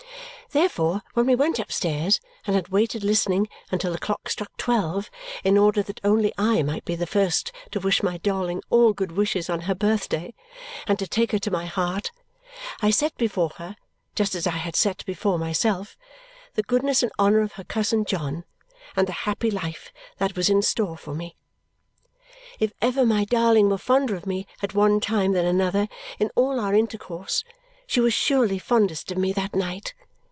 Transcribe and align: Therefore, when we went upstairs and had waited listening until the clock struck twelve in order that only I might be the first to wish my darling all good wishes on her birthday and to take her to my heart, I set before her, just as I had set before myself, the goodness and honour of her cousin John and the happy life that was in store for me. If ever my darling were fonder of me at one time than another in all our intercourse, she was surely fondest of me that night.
Therefore, 0.53 1.01
when 1.13 1.27
we 1.27 1.35
went 1.35 1.59
upstairs 1.59 2.19
and 2.45 2.57
had 2.57 2.67
waited 2.67 3.05
listening 3.05 3.47
until 3.71 3.93
the 3.93 3.97
clock 3.97 4.27
struck 4.29 4.57
twelve 4.57 5.09
in 5.45 5.57
order 5.57 5.81
that 5.81 6.01
only 6.03 6.33
I 6.37 6.61
might 6.61 6.83
be 6.83 6.93
the 6.95 7.07
first 7.07 7.53
to 7.71 7.79
wish 7.79 8.03
my 8.03 8.17
darling 8.17 8.61
all 8.69 8.91
good 8.91 9.13
wishes 9.13 9.49
on 9.49 9.61
her 9.61 9.73
birthday 9.73 10.33
and 10.87 10.99
to 10.99 11.07
take 11.07 11.31
her 11.31 11.39
to 11.39 11.51
my 11.51 11.67
heart, 11.67 12.11
I 12.81 12.89
set 12.91 13.15
before 13.15 13.51
her, 13.59 13.77
just 14.13 14.35
as 14.35 14.45
I 14.45 14.57
had 14.57 14.75
set 14.75 15.05
before 15.05 15.39
myself, 15.39 15.95
the 16.55 16.63
goodness 16.63 17.01
and 17.01 17.13
honour 17.17 17.39
of 17.39 17.53
her 17.53 17.63
cousin 17.63 18.03
John 18.03 18.43
and 18.93 19.07
the 19.07 19.13
happy 19.23 19.51
life 19.51 19.93
that 20.17 20.35
was 20.35 20.49
in 20.49 20.61
store 20.61 20.97
for 20.97 21.13
me. 21.15 21.37
If 22.59 22.73
ever 22.81 23.05
my 23.05 23.23
darling 23.23 23.69
were 23.69 23.77
fonder 23.77 24.17
of 24.17 24.25
me 24.25 24.47
at 24.61 24.73
one 24.73 24.99
time 24.99 25.31
than 25.31 25.45
another 25.45 25.87
in 26.19 26.29
all 26.35 26.59
our 26.59 26.73
intercourse, 26.73 27.45
she 27.87 28.01
was 28.01 28.13
surely 28.13 28.59
fondest 28.59 29.13
of 29.13 29.17
me 29.17 29.31
that 29.31 29.55
night. 29.55 29.93